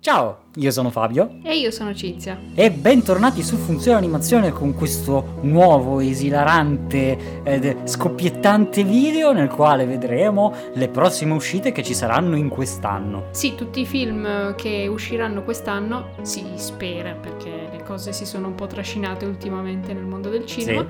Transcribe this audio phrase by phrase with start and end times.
[0.00, 2.38] Ciao, io sono Fabio E io sono Cinzia.
[2.54, 10.54] e bentornati su Funzione Animazione con questo nuovo, esilarante ed scoppiettante video nel quale vedremo
[10.74, 13.24] le prossime uscite che ci saranno in quest'anno.
[13.32, 18.54] Sì, tutti i film che usciranno quest'anno si spera perché le cose si sono un
[18.54, 20.86] po' trascinate ultimamente nel mondo del cinema.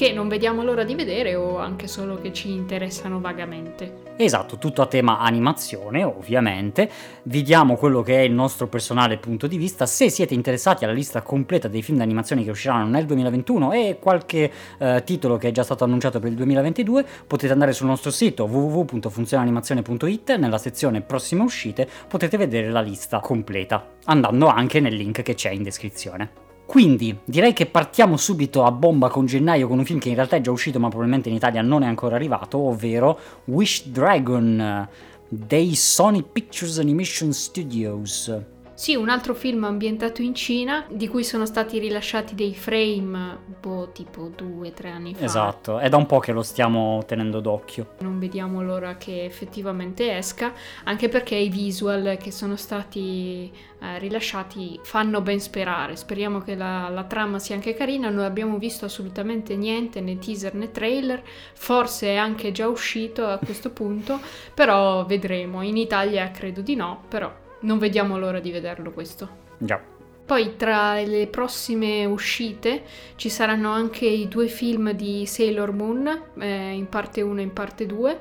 [0.00, 4.14] Che non vediamo l'ora di vedere o anche solo che ci interessano vagamente.
[4.16, 6.88] Esatto, tutto a tema animazione, ovviamente.
[7.24, 9.84] Vi diamo quello che è il nostro personale punto di vista.
[9.84, 14.50] Se siete interessati alla lista completa dei film d'animazione che usciranno nel 2021 e qualche
[14.78, 18.44] eh, titolo che è già stato annunciato per il 2022, potete andare sul nostro sito
[18.44, 25.34] www.funzionaanimazione.it nella sezione prossime uscite potete vedere la lista completa, andando anche nel link che
[25.34, 26.48] c'è in descrizione.
[26.70, 30.36] Quindi direi che partiamo subito a bomba con gennaio con un film che in realtà
[30.36, 34.88] è già uscito ma probabilmente in Italia non è ancora arrivato, ovvero Wish Dragon eh,
[35.28, 38.32] dei Sony Pictures Animation Studios.
[38.80, 43.90] Sì, un altro film ambientato in Cina di cui sono stati rilasciati dei frame, boh,
[43.92, 45.22] tipo due o tre anni fa.
[45.22, 47.96] Esatto, è da un po' che lo stiamo tenendo d'occhio.
[47.98, 50.54] Non vediamo l'ora che effettivamente esca,
[50.84, 55.94] anche perché i visual che sono stati eh, rilasciati fanno ben sperare.
[55.94, 58.08] Speriamo che la, la trama sia anche carina.
[58.08, 61.22] Non abbiamo visto assolutamente niente, né teaser né trailer.
[61.52, 64.20] Forse è anche già uscito a questo punto,
[64.54, 65.60] però vedremo.
[65.60, 67.30] In Italia credo di no, però
[67.60, 69.28] non vediamo l'ora di vederlo questo.
[69.58, 69.80] Già.
[70.24, 72.82] Poi tra le prossime uscite
[73.16, 77.52] ci saranno anche i due film di Sailor Moon, eh, in parte 1 e in
[77.52, 78.20] parte 2,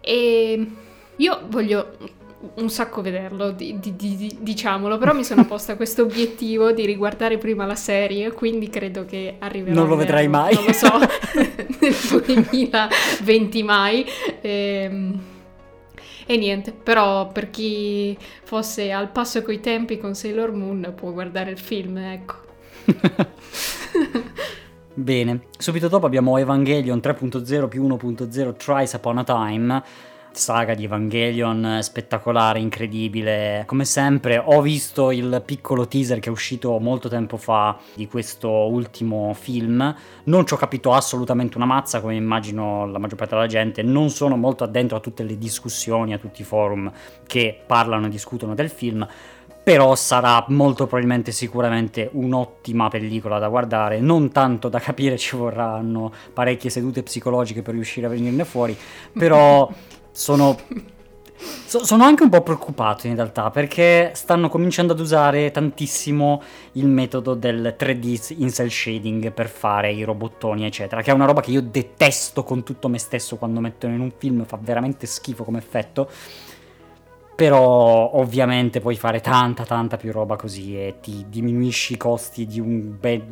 [0.00, 0.66] e
[1.16, 1.96] io voglio
[2.54, 7.38] un sacco vederlo, di- di- di- diciamolo, però mi sono posta questo obiettivo di riguardare
[7.38, 9.74] prima la serie, quindi credo che arriverà.
[9.74, 10.54] Non lo vedrai mai.
[10.54, 10.90] Non lo so,
[11.80, 14.04] nel 2020 mai.
[14.40, 15.20] Ehm,
[16.32, 21.50] e niente, però per chi fosse al passo coi tempi con Sailor Moon può guardare
[21.50, 22.36] il film, ecco.
[24.94, 29.82] Bene, subito dopo abbiamo Evangelion 3.0 più 1.0 Thrice Upon a Time,
[30.32, 33.64] saga di Evangelion eh, spettacolare, incredibile.
[33.66, 38.48] Come sempre ho visto il piccolo teaser che è uscito molto tempo fa di questo
[38.50, 39.94] ultimo film,
[40.24, 44.10] non ci ho capito assolutamente una mazza come immagino la maggior parte della gente, non
[44.10, 46.90] sono molto addentro a tutte le discussioni, a tutti i forum
[47.26, 49.06] che parlano e discutono del film.
[49.64, 56.12] Però sarà molto probabilmente sicuramente un'ottima pellicola da guardare, non tanto da capire ci vorranno
[56.32, 58.76] parecchie sedute psicologiche per riuscire a venirne fuori,
[59.12, 59.70] però
[60.12, 60.56] sono,
[61.36, 66.42] so- sono anche un po' preoccupato in realtà perché stanno cominciando ad usare tantissimo
[66.72, 71.24] il metodo del 3D in cell shading per fare i robottoni eccetera, che è una
[71.24, 75.06] roba che io detesto con tutto me stesso quando mettono in un film, fa veramente
[75.06, 76.08] schifo come effetto.
[77.34, 82.60] Però ovviamente puoi fare tanta tanta più roba così e ti diminuisci i costi di
[82.60, 83.24] un bel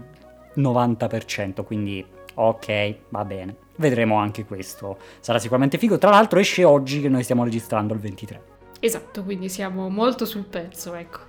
[0.56, 2.04] 90%, quindi
[2.34, 3.68] ok, va bene.
[3.80, 4.98] Vedremo anche questo.
[5.20, 5.96] Sarà sicuramente figo.
[5.96, 8.42] Tra l'altro esce oggi che noi stiamo registrando il 23.
[8.78, 11.20] Esatto, quindi siamo molto sul pezzo, ecco.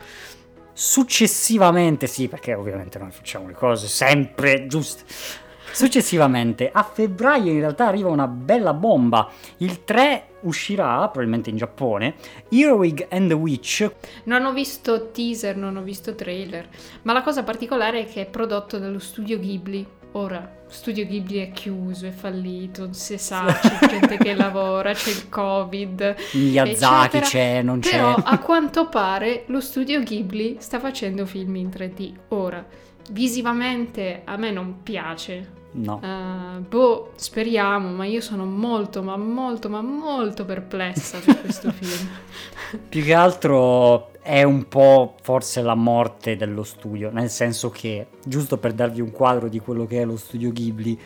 [0.73, 5.05] Successivamente, sì, perché ovviamente noi facciamo le cose sempre giuste.
[5.71, 9.31] Successivamente, a febbraio in realtà arriva una bella bomba.
[9.57, 12.15] Il 3 uscirà, probabilmente in Giappone,
[12.49, 13.89] Earwig and the Witch.
[14.25, 16.67] Non ho visto teaser, non ho visto trailer,
[17.03, 19.99] ma la cosa particolare è che è prodotto dallo studio Ghibli.
[20.13, 25.09] Ora, studio Ghibli è chiuso, è fallito, non si sa, c'è gente che lavora, c'è
[25.09, 26.15] il Covid.
[26.33, 27.25] Miyazaki eccetera.
[27.25, 27.91] c'è, non c'è.
[27.91, 32.13] Però a quanto pare lo studio Ghibli sta facendo film in 3D.
[32.29, 32.65] Ora,
[33.11, 35.59] visivamente a me non piace.
[35.73, 36.01] No.
[36.03, 42.09] Eh, boh, speriamo, ma io sono molto, ma molto, ma molto perplessa per questo film.
[42.89, 48.57] Più che altro è un po' forse la morte dello studio, nel senso che, giusto
[48.57, 50.99] per darvi un quadro di quello che è lo studio Ghibli,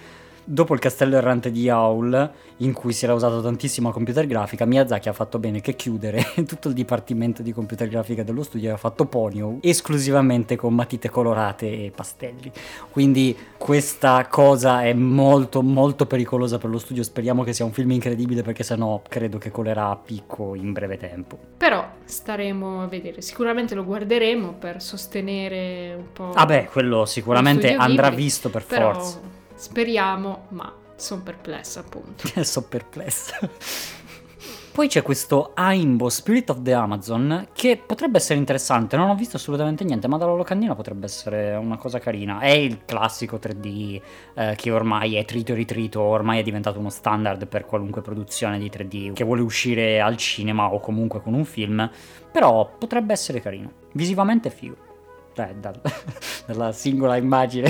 [0.45, 5.09] dopo il castello errante di Howl, in cui si era usato tantissima computer grafica, Miyazaki
[5.09, 8.77] ha fatto bene che chiudere tutto il dipartimento di computer grafica dello studio e ha
[8.77, 12.51] fatto Ponyo esclusivamente con matite colorate e pastelli.
[12.91, 17.91] Quindi questa cosa è molto molto pericolosa per lo studio, speriamo che sia un film
[17.91, 21.37] incredibile perché sennò credo che colerà a picco in breve tempo.
[21.57, 23.21] Però staremo a vedere.
[23.21, 26.31] Sicuramente lo guarderemo per sostenere un po'.
[26.33, 29.34] Ah beh, quello sicuramente andrà Ghibli, visto per però forza.
[29.55, 32.27] Speriamo, ma sono perplessa appunto.
[32.43, 33.37] Sono perplessa.
[34.71, 39.37] poi c'è questo Aimbo Spirit of the Amazon che potrebbe essere interessante, non ho visto
[39.37, 42.39] assolutamente niente, ma dalla locandina potrebbe essere una cosa carina.
[42.39, 44.01] È il classico 3D
[44.35, 48.57] eh, che ormai è trito e ritrito, ormai è diventato uno standard per qualunque produzione
[48.57, 51.89] di 3D che vuole uscire al cinema o comunque con un film,
[52.31, 53.71] però potrebbe essere carino.
[53.93, 54.83] Visivamente è figo.
[55.33, 55.81] Cioè, dal,
[56.47, 57.69] dalla singola immagine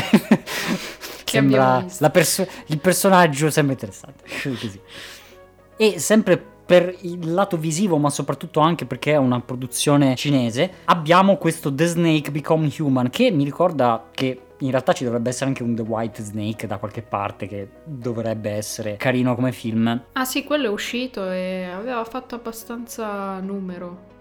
[1.35, 4.23] sembra perso- il personaggio sembra interessante.
[4.41, 4.79] Così.
[5.77, 11.37] E sempre per il lato visivo, ma soprattutto anche perché è una produzione cinese, abbiamo
[11.37, 15.63] questo The Snake Become Human, che mi ricorda che in realtà ci dovrebbe essere anche
[15.63, 20.01] un The White Snake da qualche parte che dovrebbe essere carino come film.
[20.13, 24.13] Ah sì, quello è uscito e aveva fatto abbastanza numero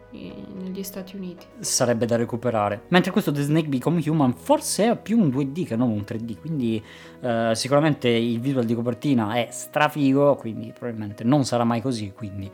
[0.55, 1.47] negli Stati Uniti.
[1.59, 2.85] Sarebbe da recuperare.
[2.89, 6.39] Mentre questo The Snake Become Human forse è più un 2D che non un 3D,
[6.39, 6.83] quindi
[7.21, 12.51] eh, sicuramente il visual di copertina è strafigo, quindi probabilmente non sarà mai così, quindi...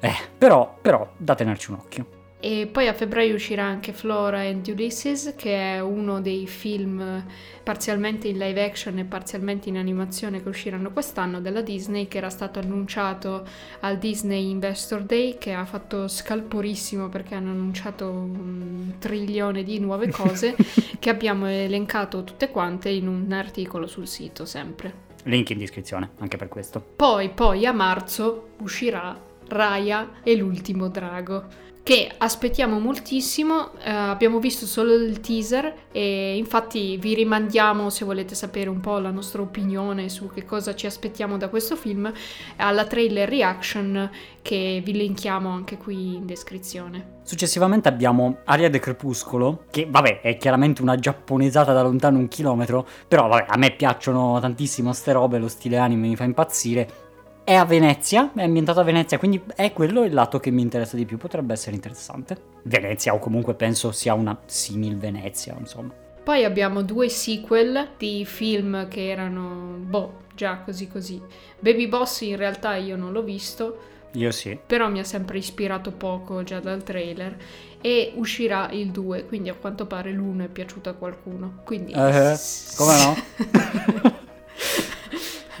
[0.00, 2.22] Eh, però, però, da tenerci un occhio.
[2.44, 7.24] E poi a febbraio uscirà anche Flora and Ulysses, che è uno dei film
[7.62, 12.28] parzialmente in live action e parzialmente in animazione che usciranno quest'anno della Disney, che era
[12.28, 13.48] stato annunciato
[13.80, 20.10] al Disney Investor Day, che ha fatto scalporissimo perché hanno annunciato un trilione di nuove
[20.10, 20.54] cose,
[21.00, 24.92] che abbiamo elencato tutte quante in un articolo sul sito sempre.
[25.22, 26.84] Link in descrizione, anche per questo.
[26.94, 34.64] Poi, poi a marzo uscirà Raya e l'ultimo drago che aspettiamo moltissimo, eh, abbiamo visto
[34.64, 40.08] solo il teaser e infatti vi rimandiamo se volete sapere un po' la nostra opinione
[40.08, 42.10] su che cosa ci aspettiamo da questo film
[42.56, 44.10] alla trailer reaction
[44.40, 47.12] che vi linkiamo anche qui in descrizione.
[47.22, 52.86] Successivamente abbiamo Aria de Crepuscolo, che vabbè è chiaramente una giapponesata da lontano un chilometro,
[53.06, 57.03] però vabbè a me piacciono tantissimo ste robe, lo stile anime mi fa impazzire
[57.44, 60.96] è a Venezia, è ambientato a Venezia, quindi è quello il lato che mi interessa
[60.96, 62.36] di più, potrebbe essere interessante.
[62.62, 65.92] Venezia o comunque penso sia una simil Venezia, insomma.
[66.24, 71.20] Poi abbiamo due sequel di film che erano, boh, già così così.
[71.60, 73.78] Baby Boss in realtà io non l'ho visto.
[74.12, 74.58] Io sì.
[74.64, 77.36] Però mi ha sempre ispirato poco già dal trailer.
[77.82, 81.60] E uscirà il 2, quindi a quanto pare l'1 è piaciuto a qualcuno.
[81.62, 81.92] Quindi...
[81.92, 82.38] Uh,
[82.76, 83.16] come no?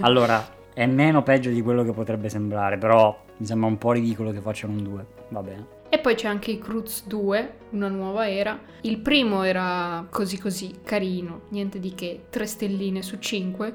[0.00, 4.32] allora, è meno peggio di quello che potrebbe sembrare, però mi sembra un po' ridicolo
[4.32, 5.06] che facciano un 2.
[5.28, 5.66] Va bene.
[5.88, 8.58] E poi c'è anche i Cruz 2, una nuova era.
[8.80, 13.74] Il primo era così così, carino, niente di che, 3 stelline su 5.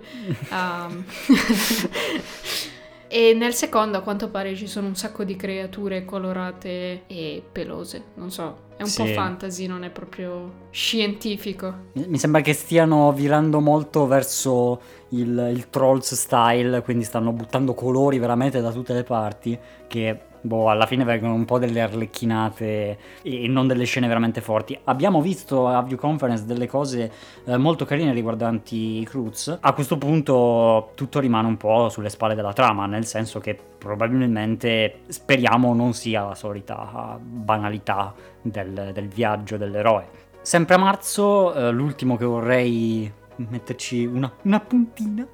[0.52, 1.04] um,
[3.08, 8.04] e nel secondo a quanto pare ci sono un sacco di creature colorate e pelose,
[8.16, 9.04] non so, è un sì.
[9.04, 11.88] po' fantasy, non è proprio scientifico.
[11.92, 14.80] Mi sembra che stiano virando molto verso
[15.10, 20.70] il, il Trolls style, quindi stanno buttando colori veramente da tutte le parti, che boh,
[20.70, 24.78] alla fine vengono un po' delle arlecchinate e non delle scene veramente forti.
[24.86, 27.12] Abbiamo visto a View Conference delle cose
[27.46, 29.58] eh, molto carine riguardanti i Cruz.
[29.60, 35.02] A questo punto tutto rimane un po' sulle spalle della trama, nel senso che probabilmente
[35.08, 40.28] speriamo non sia la solita banalità del, del viaggio dell'eroe.
[40.42, 45.26] Sempre a marzo, eh, l'ultimo che vorrei metterci una, una puntina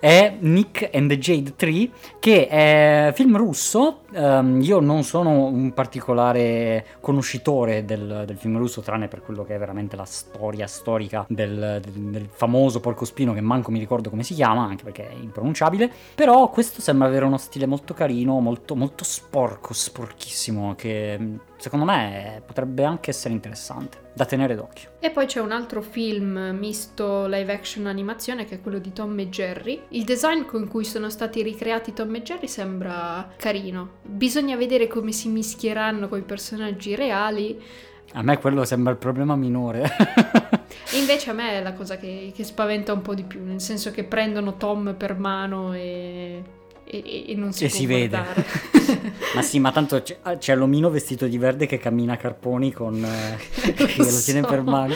[0.00, 4.00] è Nick and the Jade Tree, che è film russo.
[4.12, 9.54] Um, io non sono un particolare conoscitore del, del, film russo, tranne per quello che
[9.54, 14.24] è veramente la storia storica del, del, del, famoso porcospino, che manco mi ricordo come
[14.24, 15.90] si chiama, anche perché è impronunciabile.
[16.14, 21.18] Però questo sembra avere uno stile molto carino, molto, molto sporco, sporchissimo, che
[21.60, 24.92] secondo me potrebbe anche essere interessante da tenere d'occhio.
[24.98, 29.18] E poi c'è un altro film misto live action animazione che è quello di Tom
[29.18, 29.82] e Jerry.
[29.88, 33.98] Il design con cui sono stati ricreati Tom e Jerry sembra carino.
[34.02, 37.62] Bisogna vedere come si mischieranno con i personaggi reali.
[38.12, 39.82] A me quello sembra il problema minore.
[40.92, 43.60] e invece a me è la cosa che, che spaventa un po' di più, nel
[43.60, 46.42] senso che prendono Tom per mano e
[46.90, 48.18] e, e, non si, e si vede.
[49.34, 53.04] ma sì, ma tanto c'è, c'è, l'omino vestito di verde che cammina a carponi con...
[53.04, 53.36] Eh,
[53.74, 54.94] che lo, lo tiene per mano.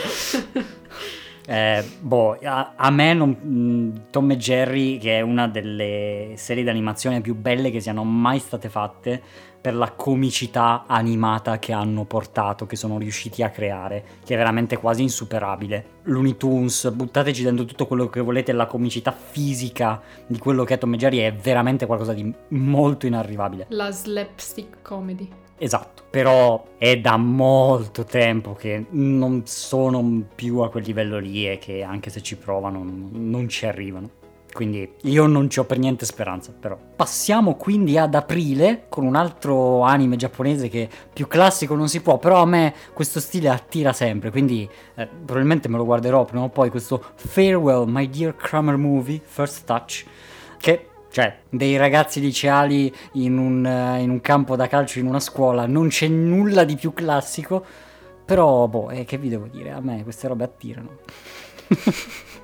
[1.47, 7.21] Eh, boh, a, a me non, Tom e Jerry, che è una delle serie d'animazione
[7.21, 9.21] più belle che siano mai state fatte,
[9.65, 14.77] per la comicità animata che hanno portato, che sono riusciti a creare, che è veramente
[14.77, 15.93] quasi insuperabile.
[16.03, 20.77] Looney Tunes, buttateci dentro tutto quello che volete, la comicità fisica di quello che è
[20.77, 23.65] Tom e Jerry è veramente qualcosa di molto inarrivabile.
[23.69, 25.27] La slapstick comedy.
[25.57, 31.57] Esatto, però è da molto tempo che non sono più a quel livello lì e
[31.57, 34.24] che anche se ci provano non ci arrivano.
[34.55, 36.77] Quindi io non ci ho per niente speranza, però.
[36.95, 42.17] Passiamo quindi ad aprile con un altro anime giapponese che più classico non si può,
[42.19, 46.49] però a me questo stile attira sempre, quindi eh, probabilmente me lo guarderò prima o
[46.49, 50.05] poi questo Farewell My Dear Kramer Movie, First Touch,
[50.57, 55.19] che cioè dei ragazzi liceali in un, uh, in un, campo da calcio in una
[55.19, 57.63] scuola, non c'è nulla di più classico,
[58.23, 60.97] però boh, eh, che vi devo dire, a me queste robe attirano.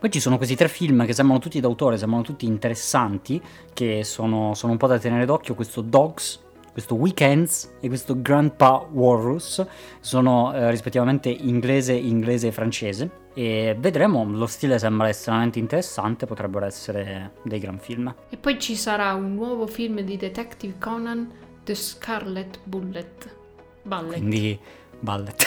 [0.00, 3.38] Poi ci sono questi tre film che sembrano tutti d'autore, sembrano tutti interessanti,
[3.74, 6.40] che sono, sono un po' da tenere d'occhio, questo Dogs,
[6.72, 9.62] questo Weekends e questo Grandpa Walrus,
[10.00, 16.64] sono eh, rispettivamente inglese, inglese e francese, e vedremo, lo stile sembra estremamente interessante, potrebbero
[16.64, 18.14] essere dei gran film.
[18.30, 21.30] E poi ci sarà un nuovo film di Detective Conan,
[21.62, 23.36] The Scarlet Bullet.
[23.82, 24.16] Ballet.
[24.16, 24.58] Quindi
[25.00, 25.44] Ballet.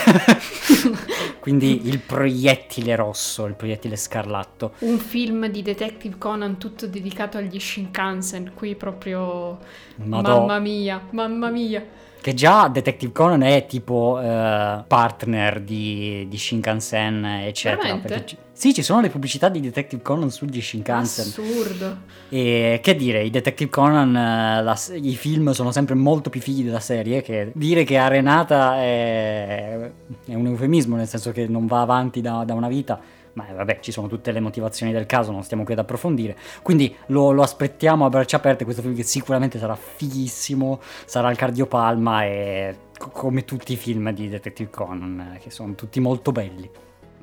[1.40, 4.74] Quindi il proiettile rosso, il proiettile scarlatto.
[4.80, 9.60] Un film di Detective Conan tutto dedicato agli Shinkansen, qui proprio...
[9.98, 10.40] Madò.
[10.40, 11.86] Mamma mia, mamma mia.
[12.24, 18.00] Che già Detective Conan è tipo uh, partner di, di, Shinkansen, eccetera.
[18.54, 21.26] Sì, ci sono le pubblicità di Detective Conan sugli Shinkansen.
[21.26, 21.98] Assurdo.
[22.30, 26.64] E che dire, i Detective Conan, uh, la, i film sono sempre molto più figli
[26.64, 29.92] della serie, che dire che Arenata è,
[30.26, 33.02] è un eufemismo, nel senso che non va avanti da, da una vita
[33.34, 36.38] ma vabbè, ci sono tutte le motivazioni del caso, non stiamo qui ad approfondire.
[36.62, 38.64] Quindi lo, lo aspettiamo a braccia aperte.
[38.64, 44.30] Questo film che sicuramente sarà fighissimo, sarà il cardiopalma e come tutti i film di
[44.30, 46.70] Detective Conan, che sono tutti molto belli.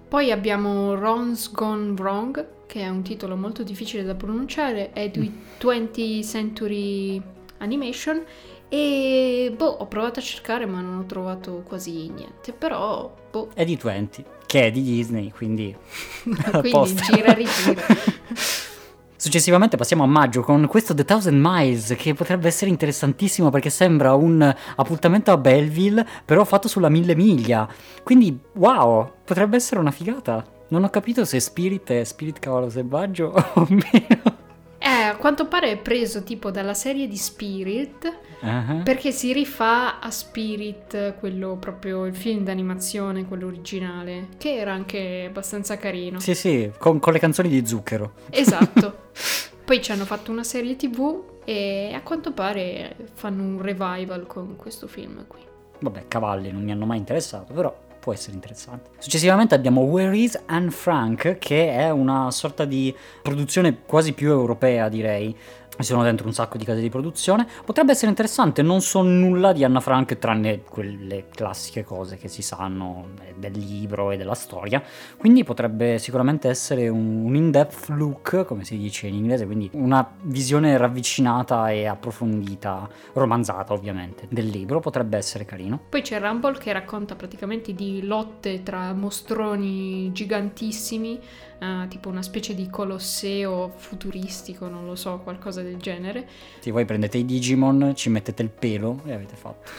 [0.08, 5.32] Poi abbiamo Ron's Gone Wrong, che è un titolo molto difficile da pronunciare, è di
[5.60, 6.20] 20th mm.
[6.22, 7.22] Century
[7.58, 8.24] Animation
[8.68, 13.50] e boh, ho provato a cercare ma non ho trovato quasi niente, però boh.
[13.54, 15.72] È di 20 che è di Disney, quindi...
[16.58, 17.80] quindi gira ritira.
[19.14, 24.14] Successivamente passiamo a maggio con questo The Thousand Miles che potrebbe essere interessantissimo perché sembra
[24.14, 24.42] un
[24.74, 27.68] appuntamento a Belleville però fatto sulla mille miglia.
[28.02, 30.44] Quindi wow, potrebbe essere una figata.
[30.70, 34.39] Non ho capito se Spirit è Spirit Cavallo Selvaggio o meno.
[34.82, 38.10] Eh, a quanto pare è preso tipo dalla serie di Spirit
[38.40, 38.82] uh-huh.
[38.82, 45.26] perché si rifà a Spirit, quello proprio il film d'animazione, quello originale, che era anche
[45.28, 46.18] abbastanza carino.
[46.18, 48.12] Sì, sì, con, con le canzoni di Zucchero.
[48.30, 49.10] Esatto.
[49.62, 54.56] Poi ci hanno fatto una serie tv e a quanto pare fanno un revival con
[54.56, 55.40] questo film qui.
[55.80, 58.90] Vabbè, cavalli non mi hanno mai interessato, però può essere interessante.
[58.98, 64.88] Successivamente abbiamo Where is Anne Frank, che è una sorta di produzione quasi più europea,
[64.88, 65.36] direi,
[65.82, 67.46] sono dentro un sacco di case di produzione.
[67.64, 72.42] Potrebbe essere interessante, non so nulla di Anna Frank tranne quelle classiche cose che si
[72.42, 74.82] sanno del libro e della storia,
[75.16, 80.08] quindi potrebbe sicuramente essere un, un in-depth look, come si dice in inglese, quindi una
[80.22, 85.80] visione ravvicinata e approfondita, romanzata ovviamente, del libro, potrebbe essere carino.
[85.88, 91.20] Poi c'è Rumble che racconta praticamente di lotte tra mostroni gigantissimi
[91.60, 96.28] uh, tipo una specie di colosseo futuristico, non lo so, qualcosa del genere.
[96.60, 99.70] Sì, voi prendete i Digimon, ci mettete il pelo e avete fatto.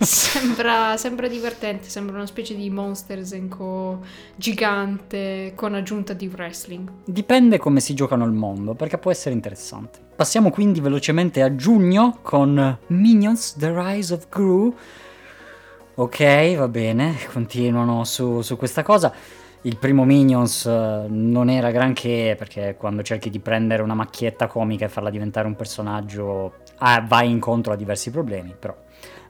[0.04, 4.00] sembra, sembra, divertente, sembra una specie di Monsters Co.
[4.36, 6.90] gigante con aggiunta di wrestling.
[7.04, 10.00] Dipende come si giocano il mondo, perché può essere interessante.
[10.14, 14.74] Passiamo quindi velocemente a giugno con Minions The Rise of Gru.
[15.94, 19.12] Ok, va bene, continuano su, su questa cosa.
[19.64, 24.86] Il primo Minions eh, non era granché perché quando cerchi di prendere una macchietta comica
[24.86, 28.76] e farla diventare un personaggio ah, vai incontro a diversi problemi, però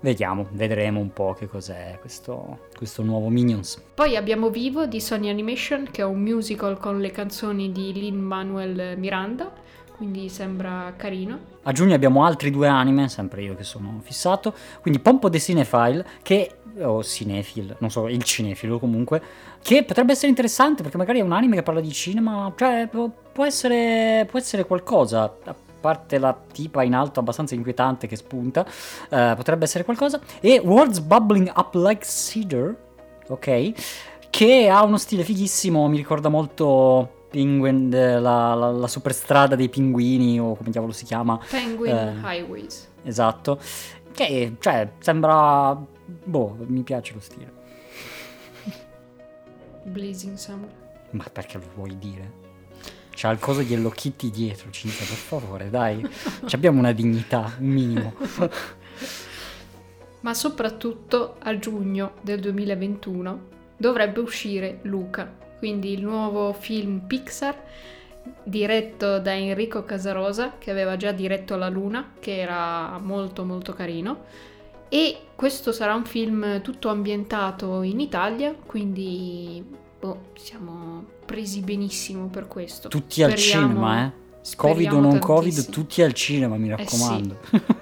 [0.00, 3.82] vediamo, vedremo un po' che cos'è questo, questo nuovo Minions.
[3.94, 8.18] Poi abbiamo Vivo di Sony Animation che è un musical con le canzoni di Lin
[8.18, 9.52] Manuel Miranda
[9.96, 11.50] quindi sembra carino.
[11.62, 16.04] A giugno abbiamo altri due anime, sempre io che sono fissato, quindi Pompo de Cinephile,
[16.22, 19.22] che, o Cinefil, non so, il cinefilo comunque,
[19.62, 23.44] che potrebbe essere interessante perché magari è un anime che parla di cinema, cioè può
[23.44, 29.34] essere, può essere qualcosa, a parte la tipa in alto abbastanza inquietante che spunta, uh,
[29.36, 32.76] potrebbe essere qualcosa, e Words Bubbling Up Like Cedar,
[33.28, 33.72] ok,
[34.30, 40.38] che ha uno stile fighissimo, mi ricorda molto Penguin, la, la, la superstrada dei pinguini
[40.38, 41.40] o come diavolo si chiama.
[41.48, 42.90] Penguin eh, Highways.
[43.02, 43.58] Esatto.
[44.12, 45.74] Che, cioè, sembra...
[46.24, 47.50] Boh, mi piace lo stile.
[49.84, 50.68] Blazing Summer.
[51.12, 52.40] Ma perché lo vuoi dire?
[53.14, 56.06] C'ha il coso di Hello Kitty dietro, Cinzia, per favore, dai.
[56.44, 58.14] Ci abbiamo una dignità, un minimo.
[60.20, 67.56] Ma soprattutto a giugno del 2021 dovrebbe uscire Luca, quindi il nuovo film Pixar
[68.42, 74.24] diretto da Enrico Casarosa, che aveva già diretto La Luna, che era molto molto carino.
[74.88, 79.64] E questo sarà un film tutto ambientato in Italia, quindi
[80.00, 82.88] boh, siamo presi benissimo per questo.
[82.88, 84.12] Tutti al Speriamo- cinema, eh?
[84.56, 85.72] Covid o non Covid, tantissimo.
[85.72, 87.38] tutti al cinema, mi Eh raccomando.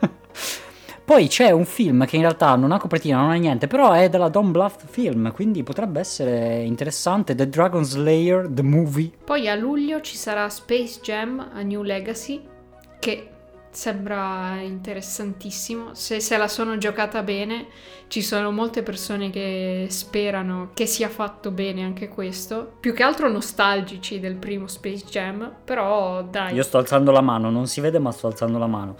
[1.10, 4.08] Poi c'è un film che in realtà non ha copertina, non ha niente, però è
[4.08, 7.34] della Don Bluth Film, quindi potrebbe essere interessante.
[7.34, 9.10] The Dragon Slayer, The Movie.
[9.24, 12.40] Poi a luglio ci sarà Space Jam a New Legacy,
[13.00, 13.28] che
[13.72, 15.94] sembra interessantissimo.
[15.94, 17.66] Se se la sono giocata bene,
[18.06, 22.74] ci sono molte persone che sperano che sia fatto bene anche questo.
[22.78, 26.54] Più che altro nostalgici del primo Space Jam, però dai.
[26.54, 28.94] Io sto alzando la mano, non si vede ma sto alzando la mano.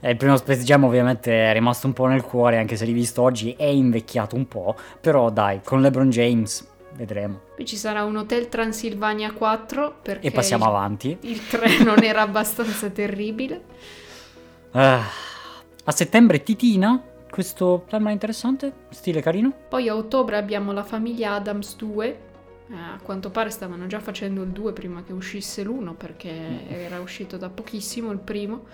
[0.00, 3.22] Eh, il primo Space Jam ovviamente è rimasto un po' nel cuore, anche se rivisto
[3.22, 7.40] oggi è invecchiato un po', però dai, con LeBron James vedremo.
[7.56, 11.16] Poi ci sarà un Hotel Transilvania 4 perché E passiamo il, avanti.
[11.20, 13.62] il 3 non era abbastanza terribile.
[14.72, 15.02] Ah,
[15.84, 19.52] a settembre Titina, questo sembra interessante, stile carino.
[19.68, 22.06] Poi a ottobre abbiamo la famiglia Adams 2.
[22.68, 26.98] Eh, a quanto pare stavano già facendo il 2 prima che uscisse l'1 perché era
[27.00, 28.64] uscito da pochissimo il primo.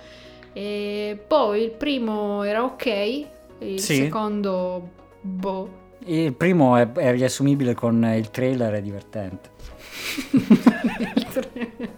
[0.53, 3.27] E poi il primo era ok,
[3.59, 3.95] il Sì.
[3.97, 4.89] secondo
[5.21, 5.81] boh.
[6.05, 9.51] Il primo è, è riassumibile con il trailer, è divertente.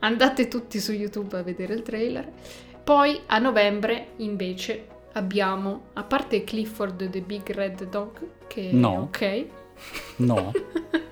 [0.00, 2.30] Andate tutti su YouTube a vedere il trailer.
[2.84, 8.92] Poi a novembre invece abbiamo, a parte Clifford the Big Red Dog, che No.
[8.94, 9.46] è ok.
[10.16, 10.52] No,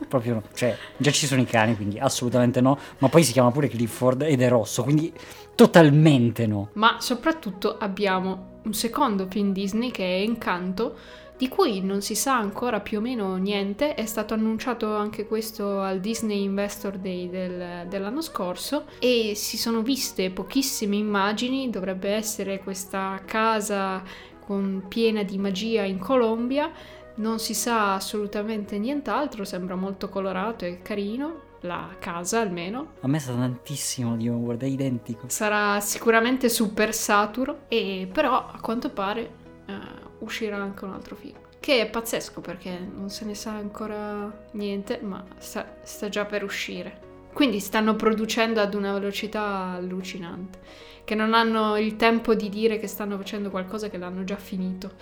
[0.08, 0.42] proprio no.
[0.54, 2.78] Cioè, già ci sono i cani, quindi assolutamente no.
[2.99, 5.12] Ma poi si chiama pure Clifford ed è rosso, quindi
[5.54, 6.70] totalmente no.
[6.75, 10.96] Ma soprattutto abbiamo un secondo film Disney che è Encanto,
[11.38, 13.94] di cui non si sa ancora più o meno niente.
[13.94, 19.82] È stato annunciato anche questo al Disney Investor Day del- dell'anno scorso e si sono
[19.82, 21.68] viste pochissime immagini.
[21.68, 24.02] Dovrebbe essere questa casa
[24.46, 26.70] con piena di magia in Colombia.
[27.16, 32.92] Non si sa assolutamente nient'altro, sembra molto colorato e carino, la casa almeno.
[33.00, 35.28] A me sa tantissimo di guarda, è identico.
[35.28, 39.30] Sarà sicuramente super saturo, e però a quanto pare
[39.66, 39.78] eh,
[40.18, 41.38] uscirà anche un altro film.
[41.58, 46.44] Che è pazzesco perché non se ne sa ancora niente, ma sta, sta già per
[46.44, 47.06] uscire.
[47.37, 50.59] Quindi stanno producendo ad una velocità allucinante,
[51.05, 54.92] che non hanno il tempo di dire che stanno facendo qualcosa che l'hanno già finito.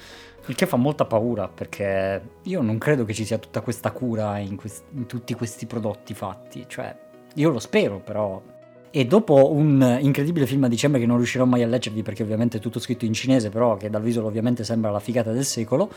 [0.46, 4.38] Il che fa molta paura perché io non credo che ci sia tutta questa cura
[4.38, 6.64] in, quest- in tutti questi prodotti fatti.
[6.66, 6.92] Cioè,
[7.34, 8.42] io lo spero, però.
[8.90, 12.56] E dopo un incredibile film a dicembre che non riuscirò mai a leggervi perché ovviamente
[12.56, 15.88] è tutto scritto in cinese, però che dal visual ovviamente sembra la figata del secolo.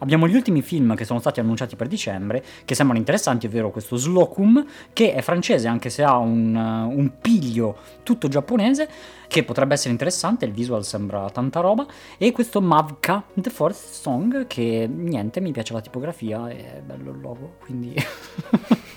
[0.00, 3.96] Abbiamo gli ultimi film che sono stati annunciati per dicembre, che sembrano interessanti, ovvero questo
[3.96, 8.88] Slocum, che è francese anche se ha un, uh, un piglio tutto giapponese,
[9.28, 11.86] che potrebbe essere interessante, il visual sembra tanta roba,
[12.18, 17.20] e questo Mavka, The Forest Song, che niente, mi piace la tipografia, è bello il
[17.20, 17.94] logo, quindi...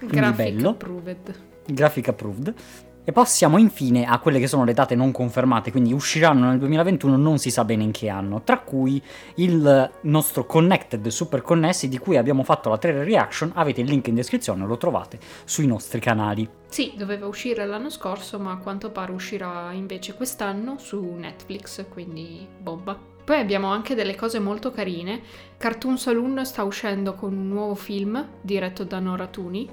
[0.00, 0.70] Quindi Graphic bello.
[0.70, 1.34] approved.
[1.66, 2.54] Graphic approved.
[3.02, 7.16] E passiamo infine a quelle che sono le date non confermate, quindi usciranno nel 2021,
[7.16, 9.02] non si sa bene in che anno, tra cui
[9.36, 14.08] il nostro Connected Super Connessi di cui abbiamo fatto la trailer reaction, avete il link
[14.08, 16.46] in descrizione, lo trovate sui nostri canali.
[16.68, 22.46] Sì, doveva uscire l'anno scorso, ma a quanto pare uscirà invece quest'anno su Netflix, quindi
[22.58, 23.08] bomba.
[23.24, 25.22] Poi abbiamo anche delle cose molto carine.
[25.56, 29.68] Cartoon Saloon sta uscendo con un nuovo film diretto da Nora Tuni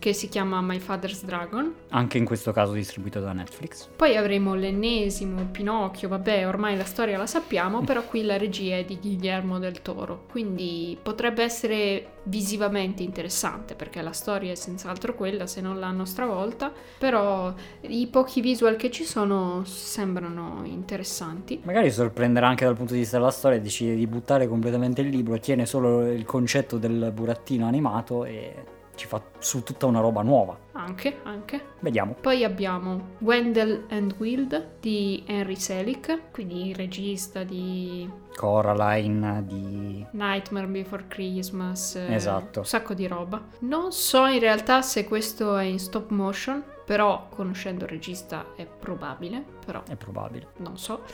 [0.00, 1.72] che si chiama My Father's Dragon.
[1.90, 3.88] Anche in questo caso distribuito da Netflix.
[3.94, 8.84] Poi avremo l'ennesimo Pinocchio, vabbè, ormai la storia la sappiamo, però qui la regia è
[8.84, 15.46] di Guillermo del Toro, quindi potrebbe essere visivamente interessante perché la storia è senz'altro quella
[15.46, 21.60] se non l'hanno stravolta, però i pochi visual che ci sono sembrano interessanti.
[21.62, 25.38] Magari sorprenderà anche dal punto di vista della storia, decide di buttare completamente il libro,
[25.38, 30.58] tiene solo il concetto del burattino animato e ci fa su tutta una roba nuova.
[30.72, 31.68] Anche, anche.
[31.80, 32.12] Vediamo.
[32.20, 40.66] Poi abbiamo Wendell and Wild di Henry Selick, quindi il regista di Coraline di Nightmare
[40.66, 42.58] Before Christmas, eh, Esatto.
[42.58, 43.42] un sacco di roba.
[43.60, 48.66] Non so in realtà se questo è in stop motion, però conoscendo il regista è
[48.66, 50.48] probabile, però è probabile.
[50.58, 51.04] non so.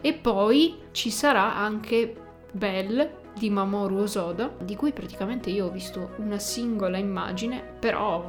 [0.00, 2.14] E poi ci sarà anche
[2.50, 8.24] Belle di Mamoru Osoda, di cui praticamente io ho visto una singola immagine, però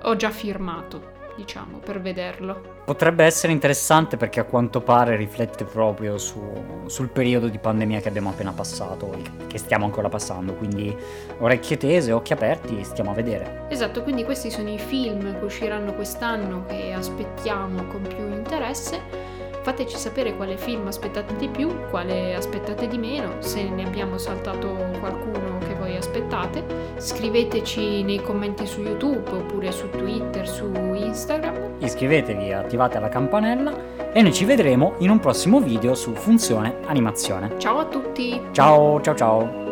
[0.00, 1.16] ho già firmato.
[1.38, 2.76] diciamo, per vederlo.
[2.84, 6.42] Potrebbe essere interessante perché a quanto pare riflette proprio su,
[6.86, 10.94] sul periodo di pandemia che abbiamo appena passato, che stiamo ancora passando, quindi
[11.38, 13.66] orecchie tese, occhi aperti, stiamo a vedere.
[13.68, 19.36] Esatto, quindi questi sono i film che usciranno quest'anno che aspettiamo con più interesse.
[19.68, 24.74] Fateci sapere quale film aspettate di più, quale aspettate di meno, se ne abbiamo saltato
[24.98, 26.64] qualcuno che voi aspettate.
[26.96, 31.74] Scriveteci nei commenti su YouTube oppure su Twitter, su Instagram.
[31.80, 33.74] Iscrivetevi, attivate la campanella
[34.10, 37.58] e noi ci vedremo in un prossimo video su funzione animazione.
[37.58, 38.40] Ciao a tutti!
[38.52, 39.67] Ciao ciao ciao!